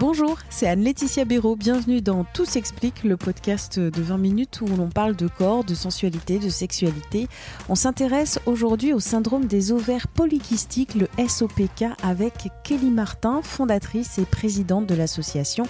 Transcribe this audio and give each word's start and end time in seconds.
Bonjour, 0.00 0.38
c'est 0.48 0.66
Anne-Laetitia 0.66 1.26
Béraud. 1.26 1.56
Bienvenue 1.56 2.00
dans 2.00 2.24
Tout 2.24 2.46
s'explique, 2.46 3.04
le 3.04 3.18
podcast 3.18 3.78
de 3.78 4.00
20 4.00 4.16
minutes 4.16 4.62
où 4.62 4.66
l'on 4.66 4.88
parle 4.88 5.14
de 5.14 5.28
corps, 5.28 5.62
de 5.62 5.74
sensualité, 5.74 6.38
de 6.38 6.48
sexualité. 6.48 7.28
On 7.68 7.74
s'intéresse 7.74 8.40
aujourd'hui 8.46 8.94
au 8.94 8.98
syndrome 8.98 9.44
des 9.44 9.72
ovaires 9.72 10.08
polykystiques, 10.08 10.94
le 10.94 11.06
SOPK, 11.18 11.84
avec 12.02 12.48
Kelly 12.64 12.88
Martin, 12.88 13.42
fondatrice 13.42 14.16
et 14.16 14.24
présidente 14.24 14.86
de 14.86 14.94
l'association 14.94 15.64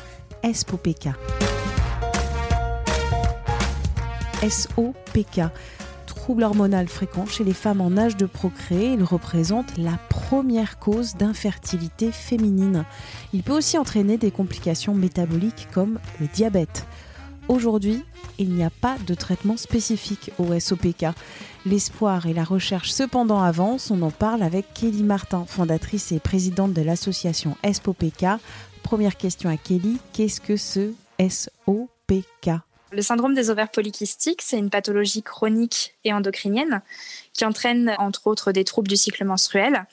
SOPK. 0.45 1.09
SOPK. 4.49 5.41
Trouble 6.31 6.45
hormonal 6.45 6.87
fréquent 6.87 7.27
chez 7.27 7.43
les 7.43 7.53
femmes 7.53 7.81
en 7.81 7.97
âge 7.97 8.17
de 8.17 8.25
procréer, 8.25 8.93
il 8.93 9.03
représente 9.03 9.77
la 9.77 9.99
première 10.09 10.79
cause 10.79 11.17
d'infertilité 11.17 12.13
féminine. 12.13 12.85
Il 13.33 13.43
peut 13.43 13.57
aussi 13.57 13.77
entraîner 13.77 14.17
des 14.17 14.31
complications 14.31 14.95
métaboliques 14.95 15.67
comme 15.75 15.99
le 16.21 16.29
diabète. 16.29 16.87
Aujourd'hui, 17.49 18.05
il 18.39 18.51
n'y 18.51 18.63
a 18.63 18.71
pas 18.71 18.97
de 19.05 19.15
traitement 19.15 19.57
spécifique 19.57 20.31
au 20.39 20.57
SOPK. 20.57 21.07
L'espoir 21.67 22.27
et 22.27 22.33
la 22.33 22.45
recherche 22.45 22.93
cependant 22.93 23.43
avancent. 23.43 23.91
On 23.91 24.01
en 24.01 24.13
parle 24.13 24.45
avec 24.45 24.73
Kelly 24.73 25.03
Martin, 25.03 25.47
fondatrice 25.49 26.13
et 26.13 26.21
présidente 26.21 26.75
de 26.75 26.83
l'association 26.83 27.57
SOPK. 27.65 28.25
Première 28.85 29.17
question 29.17 29.51
à 29.51 29.57
Kelly, 29.57 29.99
qu'est-ce 30.13 30.41
que 30.41 30.57
ce 30.57 30.93
SOPK 31.19 32.70
le 32.93 33.03
syndrome 33.03 33.35
des 33.35 33.51
ovaires 33.51 33.71
polykystiques, 33.71 34.43
c'est 34.43 34.59
une 34.59 34.71
pathologie 34.71 35.23
chronique 35.23 35.97
et 36.05 36.13
endocrinienne 36.13 36.83
qui 37.33 37.45
entraîne 37.45 37.95
entre 37.99 38.27
autres 38.27 38.53
des 38.53 38.65
troubles 38.65 38.89
du 38.89 38.97
cycle 38.97 39.25
menstruel 39.25 39.87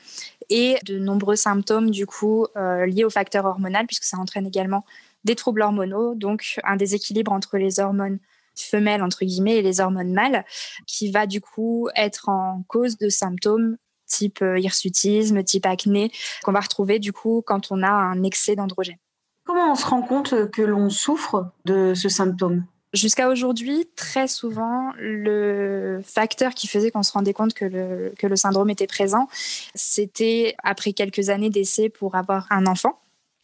et 0.49 0.77
de 0.85 0.97
nombreux 0.97 1.35
symptômes 1.35 1.91
du 1.91 2.05
coup 2.05 2.47
euh, 2.55 2.85
liés 2.85 3.03
au 3.03 3.09
facteur 3.09 3.45
hormonal 3.45 3.85
puisque 3.85 4.05
ça 4.05 4.17
entraîne 4.17 4.47
également 4.47 4.85
des 5.23 5.35
troubles 5.35 5.61
hormonaux, 5.61 6.15
donc 6.15 6.59
un 6.63 6.75
déséquilibre 6.75 7.31
entre 7.31 7.57
les 7.57 7.79
hormones 7.79 8.19
femelles 8.55 9.03
entre 9.03 9.25
guillemets 9.25 9.57
et 9.57 9.61
les 9.61 9.79
hormones 9.81 10.13
mâles 10.13 10.43
qui 10.87 11.11
va 11.11 11.27
du 11.27 11.41
coup 11.41 11.89
être 11.95 12.29
en 12.29 12.63
cause 12.67 12.97
de 12.97 13.09
symptômes 13.09 13.77
type 14.07 14.41
euh, 14.41 14.57
hirsutisme, 14.57 15.43
type 15.43 15.65
acné 15.65 16.11
qu'on 16.43 16.53
va 16.53 16.61
retrouver 16.61 16.97
du 16.97 17.13
coup 17.13 17.43
quand 17.45 17.71
on 17.71 17.83
a 17.83 17.91
un 17.91 18.23
excès 18.23 18.55
d'androgène. 18.55 18.97
Comment 19.43 19.71
on 19.71 19.75
se 19.75 19.85
rend 19.85 20.01
compte 20.01 20.49
que 20.51 20.61
l'on 20.61 20.89
souffre 20.89 21.51
de 21.65 21.93
ce 21.93 22.09
symptôme? 22.09 22.65
Jusqu'à 22.93 23.27
aujourd'hui, 23.29 23.85
très 23.95 24.27
souvent, 24.27 24.91
le 24.97 26.01
facteur 26.05 26.53
qui 26.53 26.67
faisait 26.67 26.89
qu'on 26.89 27.03
se 27.03 27.11
rendait 27.11 27.33
compte 27.33 27.53
que 27.53 27.65
le, 27.65 28.13
que 28.17 28.27
le 28.27 28.35
syndrome 28.37 28.69
était 28.69 28.87
présent, 28.87 29.27
c'était 29.75 30.55
après 30.63 30.93
quelques 30.93 31.29
années 31.29 31.49
d'essai 31.49 31.89
pour 31.89 32.15
avoir 32.15 32.47
un 32.49 32.65
enfant. 32.65 32.97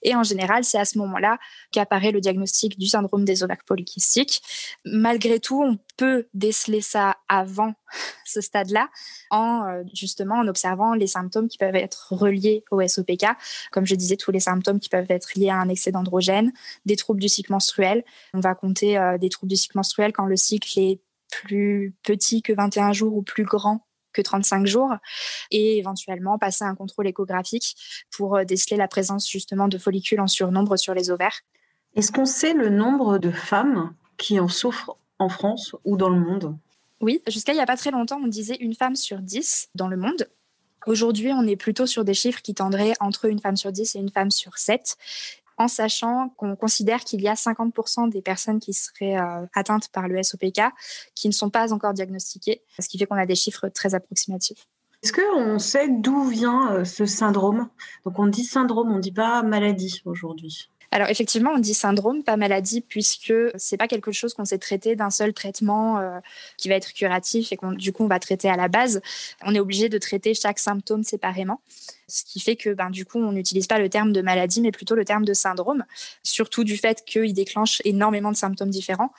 Et 0.04 0.16
en 0.16 0.23
général, 0.23 0.64
c'est 0.64 0.78
à 0.78 0.86
ce 0.86 0.98
moment-là 1.00 1.38
qu'apparaît 1.72 2.12
le 2.12 2.22
diagnostic 2.22 2.78
du 2.78 2.88
syndrome 2.88 3.26
des 3.26 3.44
ovaires 3.44 3.64
polykystiques. 3.66 4.42
Malgré 4.86 5.39
tout, 5.39 5.61
on 5.64 5.77
peut 5.98 6.27
déceler 6.33 6.82
ça 6.82 7.17
avant 7.30 7.73
ce 8.26 8.42
stade-là, 8.42 8.89
en 9.32 9.66
euh, 9.67 9.83
justement 9.94 10.36
en 10.36 10.48
observant 10.48 10.94
les 10.94 11.08
symptômes 11.08 11.48
qui 11.48 11.58
peuvent 11.58 11.76
être 11.76 12.14
reliés 12.14 12.64
au 12.72 12.86
SOPK. 12.86 13.26
Comme 13.72 13.86
je 13.86 13.95
disais, 13.95 14.17
tous 14.17 14.32
les 14.32 14.39
symptômes 14.39 14.80
qui 14.80 14.89
peuvent 14.89 15.10
être 15.10 15.32
liés 15.36 15.50
à 15.50 15.58
un 15.58 15.70
excès 15.70 15.92
d'androgène, 15.92 16.52
des 16.86 16.95
troubles 16.95 17.22
du 17.22 17.30
cycle 17.30 17.52
menstruel. 17.52 18.04
On 18.33 18.39
va 18.39 18.56
compter 18.56 18.98
euh, 18.98 19.17
des 19.17 19.30
troubles 19.30 19.50
du 19.50 19.58
cycle 19.58 19.77
menstruel 19.77 20.14
quand 20.14 20.26
le 20.26 20.36
cycle 20.36 20.80
est 20.80 21.00
plus 21.32 21.95
petit 22.04 22.42
que 22.42 22.54
21 22.54 22.94
jours 22.94 23.16
ou 23.16 23.23
plus 23.23 23.44
grand 23.44 23.86
que 24.14 24.22
35 24.22 24.66
jours 24.66 24.94
et 25.52 25.78
éventuellement 25.78 26.38
passer 26.38 26.64
un 26.64 26.76
contrôle 26.76 27.08
échographique 27.08 27.76
pour 28.12 28.38
euh, 28.38 28.44
déceler 28.44 28.78
la 28.78 28.88
présence 28.88 29.30
justement 29.30 29.68
de 29.68 29.78
follicules 29.78 30.22
en 30.22 30.28
surnombre 30.28 30.78
sur 30.78 30.94
les 30.94 31.10
ovaires. 31.10 31.42
Est-ce 31.96 32.12
qu'on 32.12 32.26
sait 32.26 32.54
le 32.54 32.70
nombre 32.70 33.18
de 33.18 33.32
femmes 33.32 33.94
qui 34.18 34.40
en 34.40 34.48
souffrent 34.48 34.98
en 35.20 35.30
France 35.30 35.76
ou 35.86 35.98
dans 35.98 36.10
le 36.10 36.20
monde? 36.20 36.58
Oui, 37.02 37.22
jusqu'à 37.28 37.52
il 37.52 37.56
n'y 37.56 37.62
a 37.62 37.66
pas 37.66 37.78
très 37.78 37.92
longtemps, 37.92 38.20
on 38.24 38.28
disait 38.28 38.58
une 38.60 38.74
femme 38.74 38.96
sur 38.96 39.20
10 39.20 39.70
dans 39.76 39.88
le 39.88 39.98
monde. 39.98 40.30
Aujourd'hui, 40.86 41.32
on 41.32 41.45
est 41.48 41.56
plutôt 41.56 41.86
sur 41.86 42.04
des 42.04 42.14
chiffres 42.14 42.42
qui 42.42 42.54
tendraient 42.54 42.94
entre 43.00 43.26
une 43.26 43.40
femme 43.40 43.56
sur 43.56 43.72
10 43.72 43.95
et 43.95 44.00
une 44.00 44.10
femme 44.10 44.32
sur 44.32 44.58
7 44.58 44.98
en 45.58 45.67
sachant 45.67 46.30
qu'on 46.37 46.55
considère 46.55 47.03
qu'il 47.03 47.21
y 47.21 47.27
a 47.27 47.33
50% 47.33 48.09
des 48.09 48.21
personnes 48.21 48.59
qui 48.59 48.73
seraient 48.73 49.17
euh, 49.17 49.45
atteintes 49.53 49.89
par 49.89 50.08
le 50.08 50.21
SOPK 50.21 50.61
qui 51.15 51.27
ne 51.27 51.33
sont 51.33 51.49
pas 51.49 51.73
encore 51.73 51.93
diagnostiquées, 51.93 52.61
ce 52.80 52.87
qui 52.87 52.97
fait 52.97 53.05
qu'on 53.05 53.15
a 53.15 53.25
des 53.25 53.36
chiffres 53.36 53.69
très 53.69 53.95
approximatifs. 53.95 54.67
Est-ce 55.03 55.11
qu'on 55.11 55.59
sait 55.59 55.89
d'où 55.89 56.23
vient 56.23 56.71
euh, 56.71 56.86
ce 56.86 57.05
syndrome? 57.05 57.67
Donc 58.05 58.19
on 58.19 58.27
dit 58.27 58.45
syndrome, 58.45 58.89
on 58.89 58.95
ne 58.95 59.02
dit 59.02 59.11
pas 59.11 59.43
maladie 59.43 60.02
aujourd'hui. 60.05 60.69
Alors 60.93 61.09
effectivement, 61.09 61.49
on 61.55 61.58
dit 61.58 61.73
syndrome, 61.73 62.23
pas 62.23 62.37
maladie, 62.37 62.81
puisque 62.81 63.33
c'est 63.55 63.77
pas 63.77 63.87
quelque 63.87 64.11
chose 64.11 64.36
qu'on 64.36 64.45
sait 64.45 64.59
traiter 64.59 64.95
d'un 64.95 65.09
seul 65.09 65.33
traitement 65.33 65.98
euh, 65.98 66.20
qui 66.55 66.70
va 66.70 66.76
être 66.76 66.93
curatif 66.93 67.52
et 67.52 67.58
qu'on 67.58 67.71
du 67.71 67.92
coup 67.92 68.04
on 68.04 68.08
va 68.08 68.20
traiter 68.20 68.48
à 68.48 68.55
la 68.55 68.67
base. 68.67 69.02
On 69.42 69.55
est 69.55 69.59
obligé 69.59 69.89
de 69.89 69.98
traiter 69.98 70.36
chaque 70.36 70.59
symptôme 70.59 71.03
séparément, 71.03 71.61
ce 72.08 72.23
qui 72.23 72.39
fait 72.39 72.55
que 72.55 72.70
ben 72.76 72.92
du 72.92 73.05
coup 73.05 73.17
on 73.17 73.32
n'utilise 73.32 73.65
pas 73.65 73.80
le 73.80 73.89
terme 73.89 74.14
de 74.14 74.21
maladie, 74.21 74.61
mais 74.61 74.71
plutôt 74.71 74.93
le 74.93 75.03
terme 75.03 75.26
de 75.26 75.33
syndrome, 75.33 75.83
surtout 76.21 76.64
du 76.64 76.77
fait 76.77 77.03
qu'il 77.05 77.33
déclenche 77.33 77.82
énormément 77.86 78.32
de 78.32 78.37
symptômes 78.37 78.70
différents. 78.70 79.09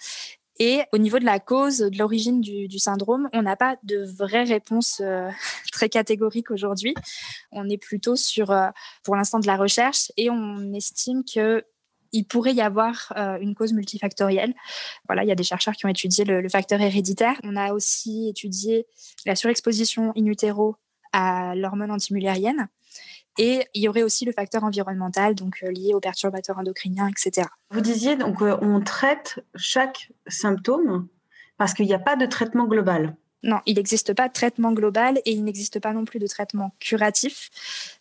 Et 0.59 0.83
au 0.93 0.99
niveau 0.99 1.19
de 1.19 1.25
la 1.25 1.41
cause, 1.41 1.79
de 1.79 1.99
l'origine 1.99 2.41
du, 2.41 2.79
syndrome, 2.79 3.29
on 3.33 3.43
n'a 3.43 3.57
pas 3.57 3.77
de 3.83 4.05
vraie 4.05 4.45
réponse 4.45 5.01
euh, 5.01 5.29
très 5.73 5.89
catégorique 5.89 6.51
aujourd'hui. 6.51 6.95
On 7.51 7.69
est 7.69 7.79
plutôt 7.79 8.17
sur, 8.17 8.51
euh, 8.51 8.69
pour 9.03 9.17
l'instant, 9.17 9.41
de 9.41 9.47
la 9.47 9.57
recherche 9.57 10.13
et 10.17 10.31
on 10.31 10.73
estime 10.73 11.25
que 11.25 11.65
il 12.13 12.25
pourrait 12.25 12.55
y 12.55 12.61
avoir 12.61 13.13
euh, 13.17 13.39
une 13.41 13.57
cause 13.57 13.73
multifactorielle. 13.73 14.55
Voilà, 15.09 15.25
il 15.25 15.29
y 15.29 15.33
a 15.33 15.35
des 15.35 15.43
chercheurs 15.43 15.75
qui 15.75 15.85
ont 15.85 15.89
étudié 15.89 16.25
le, 16.25 16.41
le, 16.41 16.49
facteur 16.49 16.81
héréditaire. 16.81 17.41
On 17.43 17.57
a 17.57 17.73
aussi 17.73 18.29
étudié 18.29 18.87
la 19.27 19.35
surexposition 19.35 20.13
in 20.17 20.27
utero 20.27 20.77
à 21.13 21.57
l'hormone 21.57 21.91
antimullérienne. 21.91 22.69
Et 23.39 23.67
il 23.75 23.83
y 23.83 23.89
aurait 23.89 24.03
aussi 24.03 24.25
le 24.25 24.33
facteur 24.33 24.65
environnemental, 24.65 25.35
donc 25.35 25.59
euh, 25.63 25.71
lié 25.71 25.95
aux 25.95 26.01
perturbateurs 26.01 26.59
endocriniens, 26.59 27.09
etc. 27.09 27.49
Vous 27.71 27.81
disiez 27.81 28.17
donc 28.17 28.43
euh, 28.43 28.57
on 28.61 28.81
traite 28.81 29.45
chaque 29.57 30.13
symptôme 30.29 31.09
parce 31.57 31.75
qu'il 31.75 31.87
n'y 31.87 31.95
a 31.95 31.99
pas 31.99 32.17
de 32.17 32.27
traitement 32.27 32.67
global. 32.67 33.17
Non, 33.43 33.61
il 33.67 33.77
n'existe 33.77 34.15
pas 34.15 34.29
de 34.29 34.33
traitement 34.33 34.73
global 34.73 35.21
et 35.27 35.33
il 35.33 35.45
n'existe 35.45 35.79
pas 35.79 35.93
non 35.93 36.07
plus 36.07 36.19
de 36.19 36.27
traitement 36.27 36.75
curatif. 36.81 37.51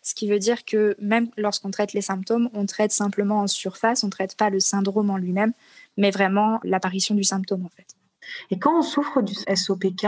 Ce 0.02 0.14
qui 0.14 0.26
veut 0.26 0.38
dire 0.38 0.64
que 0.64 0.96
même 0.98 1.28
lorsqu'on 1.36 1.70
traite 1.70 1.92
les 1.92 2.00
symptômes, 2.00 2.48
on 2.54 2.64
traite 2.64 2.92
simplement 2.92 3.40
en 3.40 3.46
surface, 3.46 4.04
on 4.04 4.06
ne 4.06 4.10
traite 4.10 4.36
pas 4.36 4.48
le 4.48 4.58
syndrome 4.58 5.10
en 5.10 5.18
lui-même, 5.18 5.52
mais 5.98 6.10
vraiment 6.10 6.60
l'apparition 6.64 7.14
du 7.14 7.24
symptôme 7.24 7.66
en 7.66 7.68
fait. 7.68 7.94
Et 8.50 8.58
quand 8.58 8.78
on 8.78 8.82
souffre 8.82 9.22
du 9.22 9.34
SOPK, 9.34 10.06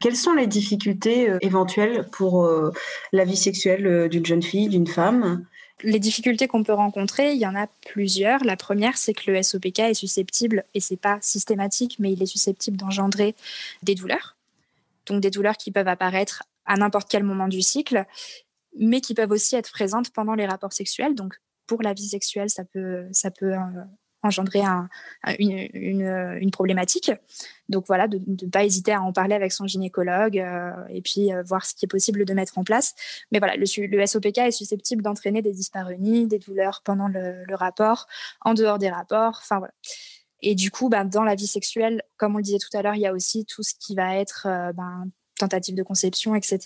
quelles 0.00 0.16
sont 0.16 0.32
les 0.32 0.46
difficultés 0.46 1.28
euh, 1.28 1.38
éventuelles 1.40 2.06
pour 2.12 2.44
euh, 2.44 2.72
la 3.12 3.24
vie 3.24 3.36
sexuelle 3.36 3.86
euh, 3.86 4.08
d'une 4.08 4.26
jeune 4.26 4.42
fille, 4.42 4.68
d'une 4.68 4.86
femme? 4.86 5.44
Les 5.82 5.98
difficultés 5.98 6.46
qu'on 6.46 6.62
peut 6.62 6.74
rencontrer, 6.74 7.32
il 7.32 7.38
y 7.38 7.46
en 7.46 7.56
a 7.56 7.66
plusieurs. 7.88 8.44
La 8.44 8.56
première, 8.56 8.98
c'est 8.98 9.14
que 9.14 9.30
le 9.30 9.42
SOPK 9.42 9.78
est 9.80 9.94
susceptible, 9.94 10.64
et 10.74 10.80
c'est 10.80 10.96
pas 10.96 11.18
systématique, 11.22 11.96
mais 11.98 12.12
il 12.12 12.22
est 12.22 12.26
susceptible 12.26 12.76
d'engendrer 12.76 13.34
des 13.82 13.94
douleurs. 13.94 14.36
Donc 15.06 15.22
des 15.22 15.30
douleurs 15.30 15.56
qui 15.56 15.70
peuvent 15.70 15.88
apparaître 15.88 16.42
à 16.66 16.76
n'importe 16.76 17.08
quel 17.10 17.24
moment 17.24 17.48
du 17.48 17.62
cycle, 17.62 18.04
mais 18.78 19.00
qui 19.00 19.14
peuvent 19.14 19.30
aussi 19.30 19.56
être 19.56 19.72
présentes 19.72 20.10
pendant 20.10 20.34
les 20.34 20.46
rapports 20.46 20.72
sexuels. 20.72 21.14
Donc 21.14 21.40
pour 21.66 21.82
la 21.82 21.94
vie 21.94 22.08
sexuelle, 22.08 22.50
ça 22.50 22.64
peut, 22.64 23.06
ça 23.12 23.30
peut 23.30 23.54
engendrer 24.22 24.62
une, 25.38 26.50
problématique. 26.50 27.12
Donc 27.68 27.86
voilà, 27.86 28.08
de 28.08 28.20
ne 28.26 28.50
pas 28.50 28.64
hésiter 28.64 28.92
à 28.92 29.00
en 29.00 29.12
parler 29.12 29.34
avec 29.34 29.52
son 29.52 29.66
gynécologue 29.66 30.38
euh, 30.38 30.72
et 30.88 31.00
puis 31.02 31.32
euh, 31.32 31.42
voir 31.42 31.64
ce 31.64 31.74
qui 31.74 31.84
est 31.84 31.88
possible 31.88 32.24
de 32.24 32.34
mettre 32.34 32.58
en 32.58 32.64
place. 32.64 32.94
Mais 33.30 33.38
voilà, 33.38 33.56
le, 33.56 33.64
SOPK 33.66 34.38
est 34.38 34.50
susceptible 34.50 35.02
d'entraîner 35.02 35.40
des 35.40 35.52
dyspareunies, 35.52 36.26
des 36.26 36.38
douleurs 36.38 36.82
pendant 36.84 37.08
le, 37.08 37.44
rapport, 37.54 38.06
en 38.42 38.54
dehors 38.54 38.78
des 38.78 38.90
rapports. 38.90 39.38
Enfin 39.40 39.58
voilà. 39.58 39.72
Et 40.42 40.54
du 40.54 40.70
coup, 40.70 40.88
ben, 40.88 41.04
dans 41.04 41.22
la 41.22 41.34
vie 41.34 41.46
sexuelle, 41.46 42.02
comme 42.16 42.34
on 42.34 42.38
le 42.38 42.42
disait 42.42 42.58
tout 42.58 42.74
à 42.76 42.82
l'heure, 42.82 42.94
il 42.94 43.02
y 43.02 43.06
a 43.06 43.12
aussi 43.12 43.44
tout 43.44 43.62
ce 43.62 43.74
qui 43.78 43.94
va 43.94 44.16
être 44.16 44.46
euh, 44.48 44.72
ben, 44.72 45.08
tentative 45.40 45.74
de 45.74 45.82
conception, 45.82 46.34
etc., 46.34 46.58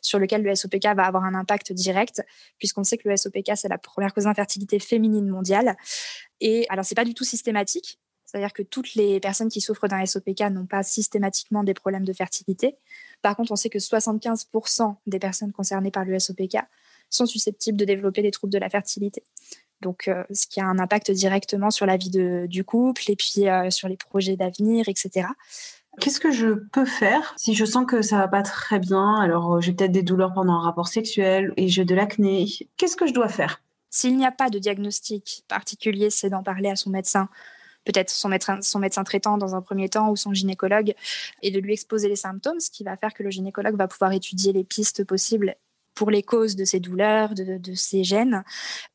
sur 0.00 0.18
lequel 0.18 0.42
le 0.42 0.54
SOPK 0.54 0.94
va 0.96 1.04
avoir 1.04 1.24
un 1.24 1.34
impact 1.34 1.72
direct, 1.72 2.22
puisqu'on 2.58 2.84
sait 2.84 2.98
que 2.98 3.08
le 3.08 3.16
SOPK, 3.16 3.52
c'est 3.56 3.68
la 3.68 3.78
première 3.78 4.14
cause 4.14 4.24
d'infertilité 4.24 4.78
féminine 4.78 5.28
mondiale. 5.28 5.76
Et 6.40 6.66
alors, 6.68 6.84
c'est 6.84 6.94
pas 6.94 7.04
du 7.04 7.14
tout 7.14 7.24
systématique, 7.24 7.98
c'est-à-dire 8.32 8.52
que 8.54 8.62
toutes 8.62 8.94
les 8.94 9.20
personnes 9.20 9.50
qui 9.50 9.60
souffrent 9.60 9.88
d'un 9.88 10.06
SOPK 10.06 10.40
n'ont 10.50 10.66
pas 10.66 10.82
systématiquement 10.82 11.64
des 11.64 11.74
problèmes 11.74 12.04
de 12.04 12.12
fertilité. 12.14 12.76
Par 13.20 13.36
contre, 13.36 13.52
on 13.52 13.56
sait 13.56 13.68
que 13.68 13.78
75% 13.78 14.96
des 15.06 15.18
personnes 15.18 15.52
concernées 15.52 15.90
par 15.90 16.06
le 16.06 16.18
SOPK 16.18 16.56
sont 17.10 17.26
susceptibles 17.26 17.76
de 17.76 17.84
développer 17.84 18.22
des 18.22 18.30
troubles 18.30 18.52
de 18.52 18.58
la 18.58 18.70
fertilité. 18.70 19.22
Donc, 19.82 20.08
euh, 20.08 20.24
ce 20.32 20.46
qui 20.46 20.60
a 20.60 20.64
un 20.64 20.78
impact 20.78 21.10
directement 21.10 21.70
sur 21.70 21.84
la 21.84 21.98
vie 21.98 22.10
du 22.48 22.64
couple 22.64 23.10
et 23.10 23.16
puis 23.16 23.48
euh, 23.48 23.68
sur 23.68 23.88
les 23.88 23.96
projets 23.98 24.36
d'avenir, 24.36 24.88
etc. 24.88 25.26
Qu'est-ce 26.00 26.20
que 26.20 26.30
je 26.30 26.48
peux 26.48 26.86
faire 26.86 27.34
si 27.36 27.54
je 27.54 27.64
sens 27.64 27.84
que 27.86 28.00
ça 28.00 28.16
va 28.16 28.28
pas 28.28 28.42
très 28.42 28.78
bien? 28.78 29.16
Alors, 29.20 29.54
euh, 29.54 29.60
j'ai 29.60 29.72
peut-être 29.72 29.92
des 29.92 30.02
douleurs 30.02 30.32
pendant 30.32 30.54
un 30.54 30.60
rapport 30.60 30.88
sexuel 30.88 31.52
et 31.56 31.68
j'ai 31.68 31.84
de 31.84 31.94
l'acné. 31.94 32.46
Qu'est-ce 32.76 32.96
que 32.96 33.06
je 33.06 33.12
dois 33.12 33.28
faire? 33.28 33.60
S'il 33.90 34.16
n'y 34.16 34.24
a 34.24 34.32
pas 34.32 34.48
de 34.48 34.58
diagnostic 34.58 35.44
particulier, 35.48 36.08
c'est 36.08 36.30
d'en 36.30 36.42
parler 36.42 36.70
à 36.70 36.76
son 36.76 36.88
médecin. 36.88 37.28
Peut-être 37.84 38.10
son 38.10 38.30
médecin, 38.30 38.62
son 38.62 38.78
médecin 38.78 39.04
traitant 39.04 39.36
dans 39.36 39.54
un 39.54 39.60
premier 39.60 39.88
temps 39.88 40.10
ou 40.10 40.16
son 40.16 40.32
gynécologue, 40.32 40.94
et 41.42 41.50
de 41.50 41.58
lui 41.58 41.74
exposer 41.74 42.08
les 42.08 42.16
symptômes, 42.16 42.60
ce 42.60 42.70
qui 42.70 42.84
va 42.84 42.96
faire 42.96 43.12
que 43.12 43.22
le 43.22 43.30
gynécologue 43.30 43.76
va 43.76 43.88
pouvoir 43.88 44.12
étudier 44.12 44.52
les 44.52 44.64
pistes 44.64 45.04
possibles 45.04 45.56
pour 45.94 46.10
les 46.10 46.22
causes 46.22 46.56
de 46.56 46.64
ces 46.64 46.80
douleurs, 46.80 47.34
de, 47.34 47.74
ces 47.74 48.04
gènes, 48.04 48.44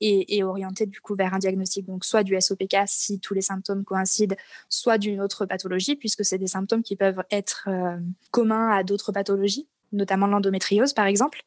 et, 0.02 0.44
orienter 0.44 0.86
du 0.86 1.02
coup 1.02 1.16
vers 1.16 1.34
un 1.34 1.40
diagnostic, 1.40 1.86
donc 1.86 2.06
soit 2.06 2.24
du 2.24 2.40
SOPK 2.40 2.76
si 2.86 3.20
tous 3.20 3.34
les 3.34 3.42
symptômes 3.42 3.84
coïncident, 3.84 4.36
soit 4.70 4.98
d'une 4.98 5.22
autre 5.22 5.46
pathologie, 5.46 5.96
puisque 5.96 6.24
c'est 6.24 6.38
des 6.38 6.48
symptômes 6.48 6.84
qui 6.84 6.96
peuvent 6.96 7.24
être 7.32 7.68
euh, 7.68 7.98
communs 8.32 8.70
à 8.70 8.84
d'autres 8.84 9.12
pathologies 9.12 9.68
notamment 9.92 10.28
l'endométriose 10.28 10.94
par 10.94 11.06
exemple. 11.06 11.42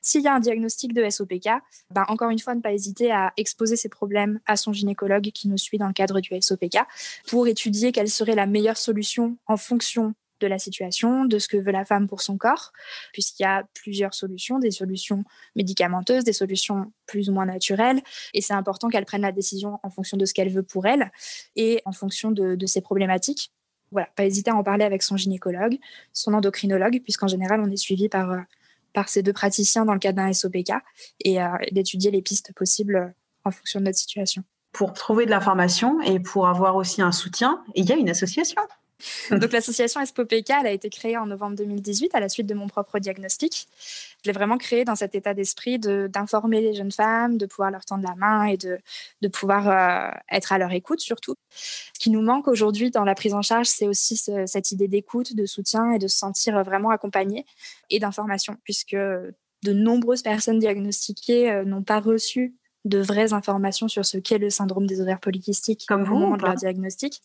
S'il 0.00 0.22
y 0.22 0.28
a 0.28 0.34
un 0.34 0.40
diagnostic 0.40 0.92
de 0.92 1.08
SOPK, 1.08 1.48
ben 1.90 2.04
encore 2.08 2.30
une 2.30 2.38
fois, 2.38 2.54
ne 2.54 2.60
pas 2.60 2.72
hésiter 2.72 3.10
à 3.10 3.32
exposer 3.36 3.76
ces 3.76 3.88
problèmes 3.88 4.40
à 4.46 4.56
son 4.56 4.72
gynécologue 4.72 5.30
qui 5.32 5.48
nous 5.48 5.58
suit 5.58 5.78
dans 5.78 5.88
le 5.88 5.92
cadre 5.92 6.20
du 6.20 6.30
SOPK 6.40 6.78
pour 7.28 7.46
étudier 7.48 7.92
quelle 7.92 8.08
serait 8.08 8.34
la 8.34 8.46
meilleure 8.46 8.76
solution 8.76 9.36
en 9.46 9.56
fonction 9.56 10.14
de 10.40 10.46
la 10.46 10.58
situation, 10.58 11.24
de 11.24 11.38
ce 11.38 11.48
que 11.48 11.56
veut 11.56 11.72
la 11.72 11.84
femme 11.84 12.08
pour 12.08 12.20
son 12.20 12.36
corps, 12.36 12.72
puisqu'il 13.12 13.42
y 13.42 13.46
a 13.46 13.64
plusieurs 13.74 14.14
solutions, 14.14 14.58
des 14.58 14.70
solutions 14.70 15.24
médicamenteuses, 15.56 16.24
des 16.24 16.32
solutions 16.32 16.92
plus 17.06 17.28
ou 17.28 17.32
moins 17.32 17.46
naturelles, 17.46 18.00
et 18.34 18.40
c'est 18.40 18.54
important 18.54 18.88
qu'elle 18.88 19.04
prenne 19.04 19.22
la 19.22 19.32
décision 19.32 19.78
en 19.82 19.90
fonction 19.90 20.16
de 20.16 20.24
ce 20.24 20.34
qu'elle 20.34 20.50
veut 20.50 20.62
pour 20.62 20.86
elle 20.86 21.10
et 21.56 21.82
en 21.84 21.92
fonction 21.92 22.30
de, 22.30 22.66
ses 22.66 22.80
problématiques 22.80 23.52
voilà, 23.92 24.08
pas 24.14 24.24
hésiter 24.24 24.52
à 24.52 24.54
en 24.54 24.62
parler 24.62 24.84
avec 24.84 25.02
son 25.02 25.16
gynécologue, 25.16 25.76
son 26.12 26.32
endocrinologue, 26.32 27.00
puisqu'en 27.02 27.26
général, 27.26 27.60
on 27.60 27.68
est 27.68 27.76
suivi 27.76 28.08
par, 28.08 28.30
euh, 28.30 28.38
par 28.92 29.08
ces 29.08 29.20
deux 29.20 29.32
praticiens 29.32 29.84
dans 29.84 29.94
le 29.94 29.98
cadre 29.98 30.18
d'un 30.18 30.32
SOPK, 30.32 30.72
et 31.24 31.42
euh, 31.42 31.48
d'étudier 31.72 32.12
les 32.12 32.22
pistes 32.22 32.52
possibles 32.54 32.96
euh, 32.96 33.08
en 33.44 33.50
fonction 33.50 33.80
de 33.80 33.86
notre 33.86 33.98
situation. 33.98 34.44
Pour 34.72 34.92
trouver 34.92 35.24
de 35.24 35.30
l'information 35.30 36.00
et 36.02 36.20
pour 36.20 36.46
avoir 36.46 36.76
aussi 36.76 37.02
un 37.02 37.10
soutien, 37.10 37.64
il 37.74 37.84
y 37.86 37.92
a 37.92 37.96
une 37.96 38.08
association. 38.08 38.62
Donc 39.30 39.52
l'association 39.52 40.00
ESPOPK, 40.00 40.50
elle 40.50 40.66
a 40.66 40.70
été 40.70 40.90
créée 40.90 41.16
en 41.16 41.26
novembre 41.26 41.56
2018 41.56 42.14
à 42.14 42.20
la 42.20 42.28
suite 42.28 42.46
de 42.46 42.54
mon 42.54 42.66
propre 42.66 42.98
diagnostic. 42.98 43.68
Je 44.22 44.30
l'ai 44.30 44.32
vraiment 44.32 44.58
créée 44.58 44.84
dans 44.84 44.96
cet 44.96 45.14
état 45.14 45.34
d'esprit 45.34 45.78
d'informer 45.78 46.60
les 46.60 46.74
jeunes 46.74 46.92
femmes, 46.92 47.38
de 47.38 47.46
pouvoir 47.46 47.70
leur 47.70 47.84
tendre 47.84 48.04
la 48.06 48.14
main 48.14 48.44
et 48.44 48.56
de, 48.56 48.78
de 49.22 49.28
pouvoir 49.28 49.68
euh, 49.68 50.10
être 50.30 50.52
à 50.52 50.58
leur 50.58 50.72
écoute 50.72 51.00
surtout. 51.00 51.34
Ce 51.50 51.98
qui 51.98 52.10
nous 52.10 52.22
manque 52.22 52.48
aujourd'hui 52.48 52.90
dans 52.90 53.04
la 53.04 53.14
prise 53.14 53.34
en 53.34 53.42
charge, 53.42 53.66
c'est 53.66 53.86
aussi 53.86 54.16
cette 54.16 54.72
idée 54.72 54.88
d'écoute, 54.88 55.34
de 55.34 55.46
soutien 55.46 55.92
et 55.92 55.98
de 55.98 56.08
se 56.08 56.16
sentir 56.16 56.62
vraiment 56.62 56.90
accompagné 56.90 57.46
et 57.90 57.98
d'information, 57.98 58.56
puisque 58.64 58.96
de 59.62 59.72
nombreuses 59.72 60.22
personnes 60.22 60.58
diagnostiquées 60.58 61.50
euh, 61.50 61.64
n'ont 61.64 61.82
pas 61.82 62.00
reçu 62.00 62.54
de 62.86 62.98
vraies 62.98 63.32
informations 63.32 63.88
sur 63.88 64.06
ce 64.06 64.16
qu'est 64.16 64.38
le 64.38 64.48
syndrome 64.48 64.86
des 64.86 65.00
ovaires 65.00 65.20
polykystiques 65.20 65.84
Comme 65.86 66.04
vous, 66.04 66.16
au 66.16 66.20
moment 66.20 66.36
de 66.36 66.42
leur 66.42 66.54
diagnostic 66.54 67.20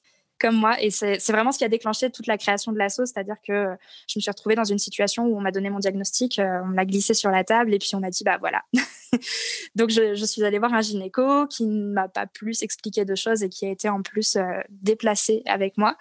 moi. 0.53 0.81
Et 0.81 0.91
c'est 0.91 1.17
vraiment 1.29 1.51
ce 1.51 1.57
qui 1.57 1.63
a 1.63 1.69
déclenché 1.69 2.09
toute 2.09 2.27
la 2.27 2.37
création 2.37 2.71
de 2.71 2.77
l'assaut, 2.77 3.05
c'est-à-dire 3.05 3.37
que 3.45 3.75
je 4.07 4.17
me 4.17 4.21
suis 4.21 4.29
retrouvée 4.29 4.55
dans 4.55 4.63
une 4.63 4.77
situation 4.77 5.25
où 5.25 5.37
on 5.37 5.41
m'a 5.41 5.51
donné 5.51 5.69
mon 5.69 5.79
diagnostic, 5.79 6.39
euh, 6.39 6.61
on 6.63 6.69
l'a 6.69 6.85
glissé 6.85 7.13
sur 7.13 7.31
la 7.31 7.43
table 7.43 7.73
et 7.73 7.79
puis 7.79 7.95
on 7.95 7.99
m'a 7.99 8.09
dit, 8.09 8.23
bah 8.23 8.37
voilà. 8.39 8.61
Donc 9.75 9.89
je, 9.89 10.25
suis 10.25 10.43
allée 10.43 10.59
voir 10.59 10.73
un 10.73 10.81
gynéco 10.81 11.47
qui 11.47 11.65
ne 11.65 11.93
m'a 11.93 12.07
pas 12.07 12.27
plus 12.27 12.61
expliqué 12.61 13.05
de 13.05 13.15
choses 13.15 13.43
et 13.43 13.49
qui 13.49 13.65
a 13.65 13.69
été 13.69 13.89
en 13.89 14.01
plus 14.01 14.35
euh, 14.35 14.43
déplacé 14.69 15.41
avec 15.45 15.77
moi. 15.77 15.95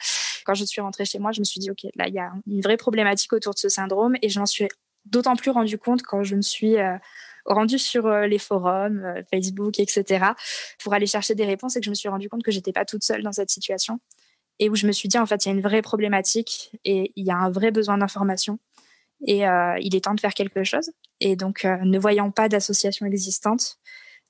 Quand 0.44 0.54
je 0.54 0.64
suis 0.64 0.80
rentrée 0.80 1.04
chez 1.04 1.18
moi, 1.18 1.32
je 1.32 1.40
me 1.40 1.44
suis 1.44 1.60
dit, 1.60 1.70
OK, 1.70 1.86
là, 1.94 2.08
il 2.08 2.14
y 2.14 2.18
a 2.18 2.32
une 2.46 2.60
vraie 2.60 2.76
problématique 2.76 3.32
autour 3.32 3.54
de 3.54 3.58
ce 3.58 3.68
syndrome 3.68 4.16
et 4.22 4.28
je 4.28 4.38
m'en 4.40 4.46
suis 4.46 4.68
d'autant 5.04 5.36
plus 5.36 5.50
rendu 5.50 5.78
compte 5.78 6.02
quand 6.02 6.22
je 6.22 6.36
me 6.36 6.42
suis... 6.42 6.76
Euh, 6.76 6.96
rendue 7.46 7.78
sur 7.78 8.08
les 8.08 8.38
forums, 8.38 9.16
Facebook, 9.30 9.78
etc., 9.78 10.28
pour 10.82 10.94
aller 10.94 11.06
chercher 11.06 11.34
des 11.34 11.44
réponses 11.44 11.76
et 11.76 11.80
que 11.80 11.84
je 11.84 11.90
me 11.90 11.94
suis 11.94 12.08
rendu 12.08 12.30
compte 12.30 12.42
que 12.42 12.50
j'étais 12.50 12.72
pas 12.72 12.86
toute 12.86 13.04
seule 13.04 13.22
dans 13.22 13.32
cette 13.32 13.50
situation 13.50 14.00
et 14.58 14.68
où 14.70 14.76
je 14.76 14.86
me 14.86 14.92
suis 14.92 15.08
dit, 15.08 15.18
en 15.18 15.26
fait, 15.26 15.44
il 15.44 15.48
y 15.48 15.52
a 15.52 15.54
une 15.54 15.62
vraie 15.62 15.82
problématique 15.82 16.72
et 16.84 17.12
il 17.16 17.26
y 17.26 17.30
a 17.30 17.36
un 17.36 17.50
vrai 17.50 17.70
besoin 17.70 17.98
d'information 17.98 18.58
et 19.26 19.46
euh, 19.46 19.76
il 19.80 19.94
est 19.94 20.04
temps 20.04 20.14
de 20.14 20.20
faire 20.20 20.34
quelque 20.34 20.64
chose. 20.64 20.90
Et 21.20 21.36
donc, 21.36 21.64
euh, 21.64 21.76
ne 21.82 21.98
voyant 21.98 22.30
pas 22.30 22.48
d'association 22.48 23.06
existante, 23.06 23.78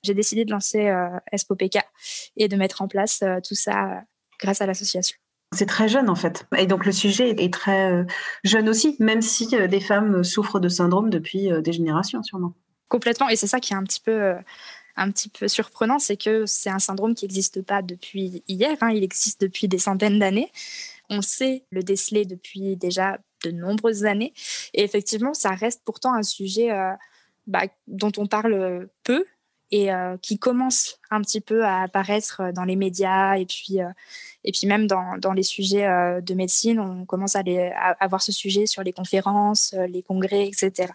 j'ai 0.03 0.13
décidé 0.13 0.45
de 0.45 0.51
lancer 0.51 0.87
euh, 0.87 1.09
SPOPK 1.35 1.79
et 2.37 2.47
de 2.47 2.55
mettre 2.55 2.81
en 2.81 2.87
place 2.87 3.23
tout 3.47 3.55
ça 3.55 4.03
grâce 4.39 4.61
à 4.61 4.67
l'association. 4.67 5.17
C'est 5.55 5.65
très 5.65 5.87
jeune 5.87 6.09
en 6.09 6.15
fait. 6.15 6.45
Et 6.57 6.65
donc 6.65 6.85
le 6.85 6.91
sujet 6.91 7.29
est 7.29 7.53
très 7.53 8.05
jeune 8.43 8.67
aussi, 8.67 8.97
même 8.99 9.21
si 9.21 9.47
des 9.47 9.79
femmes 9.79 10.23
souffrent 10.23 10.59
de 10.59 10.67
syndrome 10.67 11.09
depuis 11.09 11.49
des 11.63 11.71
générations 11.71 12.21
sûrement. 12.23 12.53
Complètement. 12.89 13.29
Et 13.29 13.35
c'est 13.35 13.47
ça 13.47 13.59
qui 13.59 13.73
est 13.73 13.75
un 13.75 13.83
petit 13.83 14.01
peu 14.01 14.35
un 14.95 15.11
petit 15.11 15.29
peu 15.29 15.47
surprenant, 15.47 15.99
c'est 15.99 16.17
que 16.17 16.45
c'est 16.45 16.69
un 16.69 16.79
syndrome 16.79 17.15
qui 17.15 17.25
n'existe 17.25 17.61
pas 17.61 17.81
depuis 17.81 18.43
hier, 18.47 18.77
hein. 18.81 18.91
il 18.91 19.03
existe 19.03 19.41
depuis 19.41 19.67
des 19.67 19.77
centaines 19.77 20.19
d'années. 20.19 20.51
On 21.09 21.21
sait 21.21 21.63
le 21.69 21.83
déceler 21.83 22.25
depuis 22.25 22.75
déjà 22.75 23.19
de 23.43 23.51
nombreuses 23.51 24.05
années. 24.05 24.33
Et 24.73 24.83
effectivement, 24.83 25.33
ça 25.33 25.51
reste 25.51 25.81
pourtant 25.85 26.13
un 26.13 26.23
sujet 26.23 26.71
euh, 26.71 26.93
bah, 27.47 27.63
dont 27.87 28.11
on 28.17 28.25
parle 28.25 28.87
peu 29.03 29.25
et 29.71 29.91
euh, 29.91 30.17
qui 30.21 30.39
commence 30.39 30.99
un 31.11 31.21
petit 31.21 31.41
peu 31.41 31.65
à 31.65 31.81
apparaître 31.81 32.53
dans 32.53 32.63
les 32.63 32.75
médias 32.75 33.35
et 33.35 33.45
puis, 33.45 33.81
euh, 33.81 33.89
et 34.43 34.51
puis 34.51 34.67
même 34.67 34.87
dans, 34.87 35.17
dans 35.17 35.33
les 35.33 35.43
sujets 35.43 35.85
de 36.21 36.33
médecine. 36.33 36.79
On 36.79 37.05
commence 37.05 37.35
à, 37.35 37.43
les, 37.43 37.71
à 37.75 37.91
avoir 37.99 38.21
ce 38.21 38.31
sujet 38.31 38.65
sur 38.65 38.83
les 38.83 38.93
conférences, 38.93 39.75
les 39.89 40.01
congrès, 40.01 40.47
etc. 40.47 40.93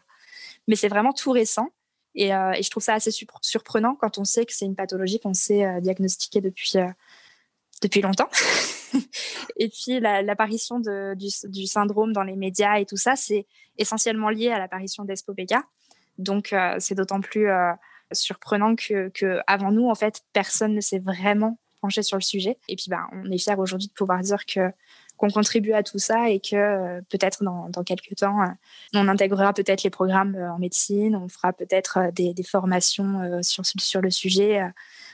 Mais 0.66 0.76
c'est 0.76 0.88
vraiment 0.88 1.12
tout 1.12 1.32
récent. 1.32 1.70
Euh, 2.18 2.52
et, 2.52 2.62
je 2.62 2.70
trouve 2.70 2.82
ça 2.82 2.94
assez 2.94 3.10
surprenant 3.42 3.94
quand 3.94 4.18
on 4.18 4.24
sait 4.24 4.44
que 4.44 4.52
c'est 4.52 4.64
une 4.64 4.74
pathologie 4.74 5.20
qu'on 5.20 5.34
sait 5.34 5.64
euh, 5.64 5.80
diagnostiquer 5.80 6.40
depuis, 6.40 6.72
euh, 6.76 6.88
depuis 7.82 8.00
longtemps. 8.00 8.28
et 9.56 9.68
puis 9.68 10.00
l'apparition 10.00 10.80
du, 10.80 11.66
syndrome 11.66 12.12
dans 12.12 12.24
les 12.24 12.36
médias 12.36 12.78
et 12.78 12.86
tout 12.86 12.96
ça, 12.96 13.16
c'est 13.16 13.46
essentiellement 13.78 14.30
lié 14.30 14.50
à 14.50 14.58
l'apparition 14.58 15.04
d'ESPOPK. 15.04 15.54
Donc 16.18 16.54
c'est 16.78 16.94
d'autant 16.94 17.20
plus 17.20 17.48
surprenant 18.12 18.74
que, 18.74 19.08
que, 19.10 19.40
avant 19.46 19.70
nous, 19.70 19.88
en 19.88 19.94
fait, 19.94 20.22
personne 20.32 20.74
ne 20.74 20.80
s'est 20.80 20.98
vraiment 20.98 21.58
penché 21.80 22.02
sur 22.02 22.16
le 22.16 22.22
sujet. 22.22 22.58
Et 22.68 22.76
puis 22.76 22.86
ben, 22.88 23.06
on 23.12 23.30
est 23.30 23.38
fiers 23.38 23.54
aujourd'hui 23.56 23.88
de 23.88 23.92
pouvoir 23.92 24.20
dire 24.20 24.44
que 24.44 24.72
qu'on 25.20 25.28
contribue 25.28 25.74
à 25.74 25.82
tout 25.82 25.98
ça 25.98 26.30
et 26.30 26.40
que 26.40 26.56
euh, 26.56 27.00
peut-être 27.10 27.44
dans, 27.44 27.84
quelques 27.84 28.16
temps, 28.16 28.40
euh, 28.40 28.46
on 28.94 29.06
intégrera 29.06 29.52
peut-être 29.52 29.82
les 29.82 29.90
programmes 29.90 30.34
euh, 30.34 30.50
en 30.50 30.58
médecine, 30.58 31.14
on 31.14 31.28
fera 31.28 31.52
peut-être 31.52 32.10
des, 32.14 32.34
formations 32.42 33.38
sur, 33.42 33.64
sur 33.66 34.00
le 34.00 34.10
sujet, 34.10 34.62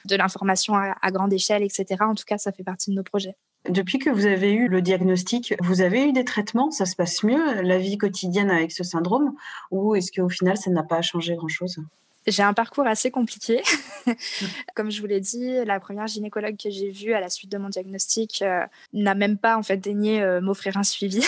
de 0.05 0.15
l'information 0.15 0.75
à, 0.75 0.95
à, 1.03 1.11
grande 1.11 1.33
échelle, 1.33 1.65
etc. 1.65 1.87
En 2.01 2.15
tout 2.15 2.25
cas, 2.25 2.39
ça 2.39 2.53
fait 2.53 2.63
partie 2.63 2.91
de 2.91 2.95
nos 2.95 3.03
projets. 3.03 3.35
Depuis 3.69 3.99
que 3.99 4.11
vous 4.11 4.27
avez 4.27 4.53
eu 4.53 4.69
le 4.69 4.81
diagnostic, 4.81 5.55
vous 5.61 5.81
avez 5.81 6.05
eu 6.05 6.13
des 6.13 6.25
traitements? 6.25 6.71
Ça 6.71 6.87
se 6.87 6.95
passe 6.95 7.25
mieux, 7.25 7.63
la 7.63 7.79
vie 7.79 7.99
quotidienne 7.99 8.51
avec 8.51 8.71
ce 8.71 8.85
syndrome? 8.85 9.35
Ou 9.73 9.97
est-ce 9.97 10.13
qu'au 10.13 10.29
final, 10.29 10.57
ça 10.57 10.71
n'a 10.71 10.85
pas 10.85 11.03
changé 11.03 11.35
grand-chose? 11.35 11.79
J'ai 12.27 12.43
un 12.43 12.55
parcours 12.55 12.87
assez 12.87 13.11
compliqué. 13.11 13.63
Comme 14.75 14.91
je 14.91 15.01
vous 15.01 15.07
l'ai 15.07 15.21
dit, 15.21 15.65
la 15.65 15.79
première 15.81 16.07
gynécologue 16.07 16.57
que 16.57 16.71
j'ai 16.71 16.91
vue 16.91 17.15
à 17.15 17.21
la 17.21 17.31
suite 17.31 17.51
de 17.51 17.59
mon 17.59 17.69
diagnostic 17.69 18.43
euh, 18.43 18.65
n'a 18.93 19.15
même 19.15 19.39
pas 19.39 19.57
en 19.57 19.63
fait 19.63 19.77
daigné 19.77 20.23
euh, 20.23 20.41
m'offrir 20.41 20.77
un 20.77 20.85
suivi. 20.85 21.25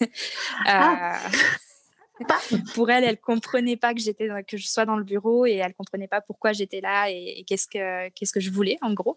Ah. 0.66 1.18
Euh, 2.20 2.56
pour 2.74 2.90
elle, 2.90 3.04
elle 3.04 3.18
comprenait 3.18 3.76
pas 3.76 3.94
que 3.94 4.00
j'étais 4.00 4.28
que 4.46 4.56
je 4.56 4.66
sois 4.66 4.84
dans 4.84 4.96
le 4.96 5.04
bureau 5.04 5.46
et 5.46 5.54
elle 5.54 5.74
comprenait 5.74 6.08
pas 6.08 6.20
pourquoi 6.20 6.52
j'étais 6.52 6.80
là 6.80 7.08
et, 7.08 7.44
qu'est-ce 7.46 7.66
que 7.66 8.08
qu'est-ce 8.10 8.32
que 8.32 8.40
je 8.40 8.50
voulais 8.50 8.78
en 8.82 8.92
gros. 8.92 9.16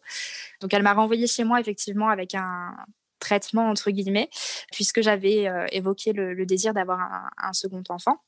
Donc 0.62 0.74
elle 0.74 0.84
m'a 0.84 0.94
renvoyée 0.94 1.28
chez 1.28 1.44
moi 1.44 1.60
effectivement 1.60 2.10
avec 2.10 2.36
un 2.36 2.76
traitement 3.20 3.68
entre 3.70 3.92
guillemets 3.92 4.30
puisque 4.72 5.02
j'avais 5.02 5.48
évoqué 5.72 6.14
le, 6.14 6.46
désir 6.46 6.74
d'avoir 6.74 7.00
un, 7.38 7.54
second 7.54 7.84
enfant. 7.90 8.22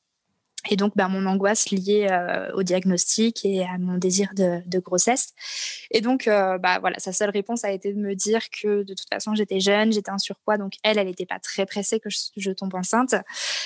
Et 0.70 0.76
donc, 0.76 0.94
bah, 0.96 1.08
mon 1.08 1.26
angoisse 1.26 1.70
liée 1.70 2.08
euh, 2.12 2.52
au 2.54 2.64
diagnostic 2.64 3.46
et 3.46 3.64
à 3.64 3.78
mon 3.78 3.98
désir 3.98 4.30
de, 4.36 4.80
grossesse. 4.80 5.34
Et 5.92 6.02
donc, 6.02 6.28
euh, 6.28 6.58
bah, 6.58 6.80
voilà, 6.80 7.00
sa 7.00 7.14
seule 7.14 7.30
réponse 7.30 7.64
a 7.64 7.72
été 7.72 7.94
de 7.94 8.00
me 8.00 8.16
dire 8.16 8.50
que 8.50 8.84
de 8.84 8.94
toute 8.94 9.10
façon, 9.12 9.36
j'étais 9.36 9.60
jeune, 9.60 9.92
j'étais 9.92 10.12
en 10.12 10.18
surpoids, 10.18 10.58
donc 10.58 10.74
elle, 10.84 10.98
elle 10.98 11.08
n'était 11.08 11.26
pas 11.26 11.40
très 11.40 11.66
pressée 11.66 12.00
que 12.00 12.10
je, 12.10 12.52
tombe 12.52 12.76
enceinte. 12.76 13.16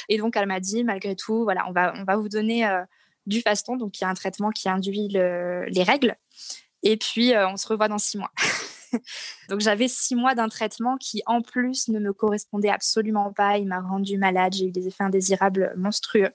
Et 0.10 0.18
donc, 0.18 0.36
elle 0.36 0.48
m'a 0.48 0.60
dit, 0.60 0.84
malgré 0.84 1.16
tout, 1.16 1.44
voilà, 1.44 1.66
on 1.68 1.72
va, 1.72 1.94
on 1.98 2.04
va 2.04 2.16
vous 2.16 2.30
donner 2.30 2.66
euh, 2.68 2.84
du 3.26 3.42
faston, 3.42 3.78
donc 3.78 4.00
il 4.00 4.04
y 4.04 4.06
a 4.06 4.10
un 4.10 4.14
traitement 4.14 4.50
qui 4.50 4.70
induit 4.70 5.08
les 5.10 5.84
règles. 5.84 6.16
Et 6.84 6.98
puis, 6.98 7.34
on 7.36 7.58
se 7.58 7.68
revoit 7.68 7.88
dans 7.88 8.00
six 8.00 8.18
mois. 8.18 8.32
Donc 9.50 9.62
j'avais 9.62 9.88
six 9.88 10.16
mois 10.16 10.36
d'un 10.36 10.50
traitement 10.50 10.98
qui 10.98 11.22
en 11.26 11.42
plus 11.42 11.88
ne 11.88 12.00
me 12.00 12.14
correspondait 12.14 12.70
absolument 12.70 13.32
pas. 13.34 13.58
Il 13.58 13.68
m'a 13.68 13.82
rendu 13.82 14.18
malade, 14.18 14.54
j'ai 14.54 14.66
eu 14.66 14.72
des 14.72 14.88
effets 14.88 15.04
indésirables 15.04 15.74
monstrueux. 15.76 16.30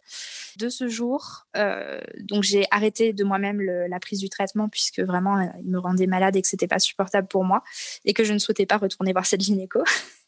De 0.57 0.69
ce 0.69 0.89
jour, 0.89 1.47
euh, 1.57 2.01
donc 2.23 2.43
j'ai 2.43 2.67
arrêté 2.71 3.13
de 3.13 3.25
moi-même 3.25 3.61
la 3.61 4.01
prise 4.01 4.21
du 4.21 4.29
traitement 4.29 4.69
puisque 4.69 5.01
vraiment 5.01 5.39
euh, 5.39 5.47
il 5.63 5.71
me 5.71 5.79
rendait 5.79 6.07
malade 6.07 6.37
et 6.37 6.43
que 6.43 6.49
c'était 6.49 6.69
pas 6.69 6.79
supportable 6.79 7.29
pour 7.29 7.45
moi 7.45 7.63
et 8.05 8.15
que 8.15 8.25
je 8.25 8.33
ne 8.33 8.39
souhaitais 8.39 8.67
pas 8.67 8.79
retourner 8.79 9.13
voir 9.13 9.27
cette 9.27 9.43
gynéco. 9.43 9.83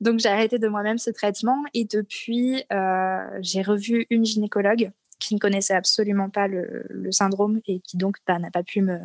Donc 0.00 0.18
j'ai 0.18 0.28
arrêté 0.28 0.58
de 0.58 0.68
moi-même 0.68 0.98
ce 0.98 1.10
traitement 1.10 1.62
et 1.74 1.84
depuis 1.84 2.64
euh, 2.72 3.18
j'ai 3.40 3.62
revu 3.62 4.06
une 4.08 4.24
gynécologue 4.24 4.92
qui 5.20 5.34
ne 5.34 5.38
connaissait 5.38 5.74
absolument 5.74 6.30
pas 6.30 6.48
le, 6.48 6.86
syndrome 7.10 7.60
et 7.66 7.80
qui 7.80 7.96
donc 7.96 8.16
bah, 8.26 8.38
n'a 8.38 8.50
pas 8.50 8.62
pu 8.62 8.82
me 8.82 8.98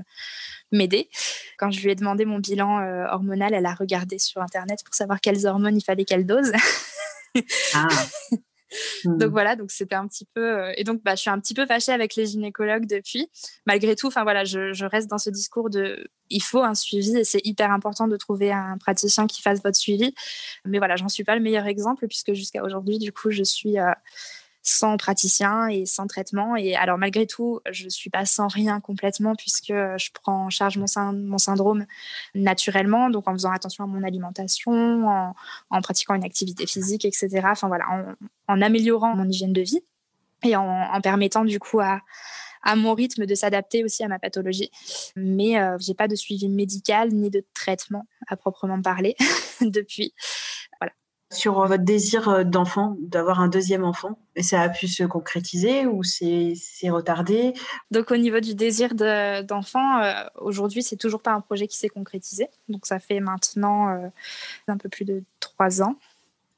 m'aider. 0.71 1.09
Quand 1.57 1.71
je 1.71 1.81
lui 1.81 1.91
ai 1.91 1.95
demandé 1.95 2.25
mon 2.25 2.39
bilan 2.39 2.79
euh, 2.79 3.05
hormonal, 3.07 3.53
elle 3.53 3.65
a 3.65 3.73
regardé 3.73 4.19
sur 4.19 4.41
internet 4.41 4.79
pour 4.83 4.95
savoir 4.95 5.21
quelles 5.21 5.45
hormones 5.45 5.77
il 5.77 5.83
fallait 5.83 6.05
qu'elle 6.05 6.25
dose. 6.25 6.51
ah. 7.73 7.87
Donc 9.05 9.29
hmm. 9.29 9.31
voilà, 9.31 9.55
donc 9.55 9.71
c'était 9.71 9.95
un 9.95 10.07
petit 10.07 10.27
peu 10.33 10.59
euh, 10.59 10.73
et 10.75 10.83
donc 10.83 11.01
bah, 11.03 11.15
je 11.15 11.21
suis 11.21 11.29
un 11.29 11.39
petit 11.39 11.53
peu 11.53 11.65
fâchée 11.65 11.91
avec 11.91 12.15
les 12.15 12.25
gynécologues 12.25 12.87
depuis. 12.87 13.29
Malgré 13.65 13.95
tout, 13.95 14.07
enfin 14.07 14.23
voilà, 14.23 14.43
je, 14.43 14.73
je, 14.73 14.85
reste 14.85 15.09
dans 15.09 15.17
ce 15.17 15.29
discours 15.29 15.69
de 15.69 16.09
il 16.29 16.41
faut 16.41 16.63
un 16.63 16.75
suivi 16.75 17.17
et 17.17 17.23
c'est 17.23 17.41
hyper 17.45 17.71
important 17.71 18.07
de 18.07 18.17
trouver 18.17 18.51
un 18.51 18.77
praticien 18.77 19.27
qui 19.27 19.41
fasse 19.41 19.61
votre 19.63 19.77
suivi. 19.77 20.13
Mais 20.65 20.79
voilà, 20.79 20.95
j'en 20.95 21.09
suis 21.09 21.23
pas 21.23 21.35
le 21.35 21.41
meilleur 21.41 21.67
exemple 21.67 22.07
puisque 22.07 22.33
jusqu'à 22.33 22.63
aujourd'hui, 22.63 22.97
du 22.97 23.11
coup, 23.11 23.31
je 23.31 23.43
suis 23.43 23.79
euh, 23.79 23.91
sans 24.65 24.97
praticien 24.97 25.67
et 25.67 25.85
sans 25.85 26.07
traitement. 26.07 26.55
Et 26.55 26.75
alors, 26.75 26.97
malgré 26.97 27.27
tout, 27.27 27.61
je 27.69 27.85
ne 27.85 27.89
suis 27.89 28.09
pas 28.09 28.25
sans 28.25 28.47
rien 28.47 28.81
complètement 28.81 29.35
puisque 29.35 29.67
je 29.67 30.09
prends 30.11 30.45
en 30.45 30.49
charge 30.49 30.77
mon, 30.77 31.37
syndrome 31.37 31.85
naturellement, 32.33 33.11
donc 33.11 33.27
en 33.27 33.33
faisant 33.33 33.51
attention 33.51 33.83
à 33.83 33.87
mon 33.87 34.03
alimentation, 34.03 35.07
en, 35.07 35.81
pratiquant 35.81 36.15
une 36.15 36.23
activité 36.23 36.65
physique, 36.65 37.05
etc. 37.05 37.41
Enfin, 37.45 37.67
voilà, 37.67 37.85
en, 38.47 38.61
améliorant 38.61 39.15
mon 39.15 39.29
hygiène 39.29 39.53
de 39.53 39.61
vie 39.61 39.81
et 40.43 40.55
en, 40.55 40.99
permettant 41.01 41.45
du 41.45 41.59
coup 41.59 41.79
à, 41.79 42.01
à 42.63 42.75
mon 42.75 42.95
rythme 42.95 43.27
de 43.27 43.35
s'adapter 43.35 43.83
aussi 43.83 44.03
à 44.03 44.07
ma 44.07 44.17
pathologie. 44.17 44.71
Mais 45.15 45.59
euh, 45.59 45.77
je 45.79 45.89
n'ai 45.89 45.95
pas 45.95 46.07
de 46.07 46.15
suivi 46.15 46.49
médical 46.49 47.09
ni 47.09 47.29
de 47.29 47.45
traitement 47.53 48.07
à 48.27 48.35
proprement 48.35 48.81
parler 48.81 49.15
depuis. 49.61 50.15
Sur 51.31 51.59
euh, 51.59 51.65
votre 51.65 51.83
désir 51.83 52.29
euh, 52.29 52.43
d'enfant, 52.43 52.95
d'avoir 52.99 53.39
un 53.39 53.47
deuxième 53.47 53.83
enfant 53.83 54.19
ça 54.41 54.61
a 54.61 54.69
pu 54.69 54.87
se 54.87 55.03
concrétiser 55.03 55.85
ou 55.85 56.03
c'est 56.03 56.55
retardé? 56.89 57.53
Donc 57.89 58.11
au 58.11 58.17
niveau 58.17 58.41
du 58.41 58.53
désir 58.53 58.93
d'enfant, 58.93 60.01
euh, 60.01 60.25
aujourd'hui 60.35 60.83
c'est 60.83 60.97
toujours 60.97 61.21
pas 61.21 61.31
un 61.31 61.39
projet 61.39 61.67
qui 61.67 61.77
s'est 61.77 61.87
concrétisé. 61.87 62.49
Donc 62.67 62.85
ça 62.85 62.99
fait 62.99 63.21
maintenant 63.21 64.11
un 64.67 64.77
peu 64.77 64.89
plus 64.89 65.05
de 65.05 65.23
trois 65.39 65.81
ans 65.81 65.95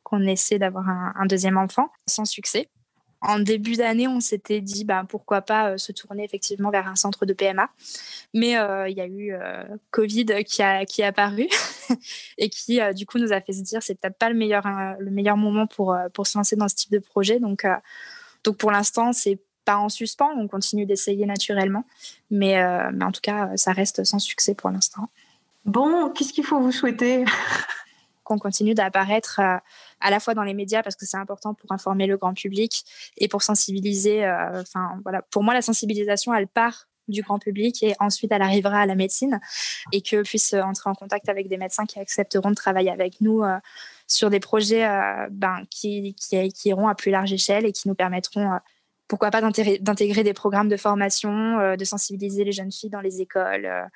qu'on 0.04 0.22
essaie 0.22 0.58
d'avoir 0.58 0.90
un, 0.90 1.26
deuxième 1.28 1.58
enfant 1.58 1.92
sans 2.08 2.26
succès. 2.26 2.68
En 3.22 3.40
début 3.40 3.76
d'année, 3.76 4.08
on 4.08 4.20
s'était 4.20 4.62
dit 4.62 4.86
bah, 4.86 5.04
pourquoi 5.08 5.42
pas 5.42 5.72
euh, 5.72 5.78
se 5.78 5.92
tourner 5.92 6.24
effectivement 6.24 6.70
vers 6.70 6.88
un 6.88 6.96
centre 6.96 7.26
de 7.26 7.34
PMA. 7.34 7.70
Mais 8.34 8.58
euh, 8.58 8.88
il 8.88 8.96
y 8.96 9.02
a 9.02 9.08
eu 9.08 9.34
euh, 9.34 9.64
Covid 9.90 10.44
qui, 10.46 10.62
a, 10.62 10.86
qui 10.86 11.02
est 11.02 11.06
apparu 11.06 11.48
et 12.38 12.50
qui, 12.50 12.80
du 12.94 13.06
coup, 13.06 13.18
nous 13.18 13.34
a 13.34 13.42
fait 13.42 13.54
se 13.54 13.62
dire 13.62 13.82
c'est 13.82 13.96
peut-être 14.00 14.18
pas 14.18 14.30
le 14.30 14.36
meilleur, 14.36 14.64
le 15.00 15.10
meilleur 15.10 15.38
moment 15.38 15.66
pour, 15.66 15.98
pour 16.14 16.28
se 16.28 16.38
lancer 16.38 16.56
dans 16.56 16.68
ce 16.68 16.76
type 16.76 16.92
de 16.92 17.00
projet. 17.00 17.40
Donc, 17.40 17.66
donc 18.44 18.58
pour 18.58 18.72
l'instant, 18.72 19.14
c'est 19.14 19.40
pas 19.66 19.78
en 19.78 19.90
suspens. 19.90 20.30
On 20.38 20.48
continue 20.48 20.86
d'essayer 20.86 21.26
naturellement. 21.26 21.86
Mais, 22.30 22.62
mais 22.94 23.06
en 23.06 23.12
tout 23.12 23.22
cas, 23.22 23.50
ça 23.56 23.72
reste 23.72 24.04
sans 24.04 24.20
succès 24.20 24.54
pour 24.54 24.70
l'instant. 24.70 25.10
Bon, 25.66 26.12
qu'est-ce 26.12 26.34
qu'il 26.34 26.46
faut 26.46 26.60
vous 26.60 26.72
souhaiter? 26.72 27.26
Qu'on 28.28 28.40
continue 28.40 28.74
d'apparaître 28.74 29.40
à 30.00 30.10
la 30.10 30.20
fois 30.20 30.34
dans 30.34 30.44
les 30.44 30.54
médias 30.54 30.84
parce 30.84 30.98
que 30.98 31.06
c'est 31.06 31.18
important 31.18 31.54
pour 31.54 31.72
informer 31.72 32.08
le 32.08 32.18
grand 32.18 32.34
public 32.34 32.84
et 33.18 33.28
pour 33.30 33.42
sensibiliser. 33.42 34.26
Euh, 34.26 34.62
enfin 34.62 35.00
voilà, 35.04 35.22
pour 35.22 35.44
moi 35.44 35.54
la 35.54 35.62
sensibilisation 35.62 36.34
elle 36.34 36.48
part 36.48 36.88
du 37.08 37.22
grand 37.22 37.40
public 37.40 37.82
et 37.84 37.96
ensuite 38.02 38.34
elle 38.34 38.42
arrivera 38.42 38.82
à 38.82 38.86
la 38.86 38.96
médecine 38.96 39.40
et 39.94 40.02
que 40.02 40.24
puisse 40.24 40.54
entrer 40.54 40.90
en 40.90 40.94
contact 40.94 41.30
avec 41.30 41.48
des 41.48 41.56
médecins 41.56 41.86
qui 41.86 42.00
accepteront 42.00 42.50
de 42.50 42.56
travailler 42.56 42.92
avec 42.92 43.22
nous 43.22 43.44
euh, 43.44 43.58
sur 44.08 44.30
des 44.30 44.42
projets 44.42 44.86
euh, 44.86 45.28
ben, 45.32 45.64
qui, 45.70 46.14
qui, 46.16 46.52
qui, 46.52 46.70
iront 46.70 46.90
à 46.90 46.96
plus 46.96 47.12
large 47.12 47.32
échelle 47.32 47.66
et 47.66 47.72
qui 47.72 47.88
nous 47.88 47.96
permettront 47.96 48.60
pourquoi 49.08 49.32
pas 49.32 49.40
d'intégrer 49.40 50.24
des 50.24 50.34
programmes 50.34 50.68
de 50.68 50.76
formation, 50.76 51.78
de 51.78 51.86
sensibiliser 51.86 52.44
les 52.44 52.52
jeunes 52.52 52.74
filles 52.74 52.90
dans 52.90 53.00
les 53.00 53.22
écoles, 53.22 53.90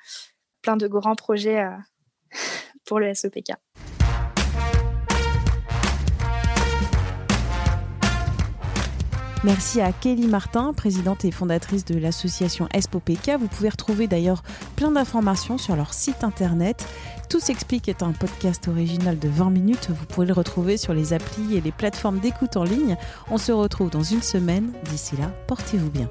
plein 0.62 0.78
de 0.78 0.88
grands 0.88 1.16
projets 1.16 1.68
pour 2.86 2.98
le 2.98 3.12
SOPK. 3.12 3.52
Merci 9.44 9.80
à 9.80 9.90
Kelly 9.90 10.28
Martin, 10.28 10.72
présidente 10.72 11.24
et 11.24 11.32
fondatrice 11.32 11.84
de 11.84 11.98
l'association 11.98 12.68
ESPOPK. 12.72 13.32
Vous 13.40 13.48
pouvez 13.48 13.70
retrouver 13.70 14.06
d'ailleurs 14.06 14.44
plein 14.76 14.92
d'informations 14.92 15.58
sur 15.58 15.74
leur 15.74 15.94
site 15.94 16.22
internet. 16.22 16.86
Tout 17.28 17.40
s'explique 17.40 17.88
est 17.88 18.04
un 18.04 18.12
podcast 18.12 18.68
original 18.68 19.18
de 19.18 19.28
20 19.28 19.50
minutes. 19.50 19.88
Vous 19.90 20.06
pouvez 20.06 20.28
le 20.28 20.32
retrouver 20.32 20.76
sur 20.76 20.94
les 20.94 21.12
applis 21.12 21.56
et 21.56 21.60
les 21.60 21.72
plateformes 21.72 22.20
d'écoute 22.20 22.56
en 22.56 22.62
ligne. 22.62 22.96
On 23.32 23.38
se 23.38 23.50
retrouve 23.50 23.90
dans 23.90 24.04
une 24.04 24.22
semaine. 24.22 24.70
D'ici 24.90 25.16
là, 25.16 25.32
portez-vous 25.48 25.90
bien. 25.90 26.08